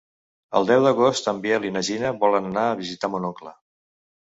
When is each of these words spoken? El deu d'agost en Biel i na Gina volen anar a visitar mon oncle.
El 0.59 0.65
deu 0.71 0.85
d'agost 0.87 1.29
en 1.33 1.43
Biel 1.45 1.69
i 1.71 1.73
na 1.77 1.85
Gina 1.93 2.15
volen 2.27 2.51
anar 2.51 2.67
a 2.67 2.77
visitar 2.85 3.15
mon 3.15 3.33
oncle. 3.33 3.59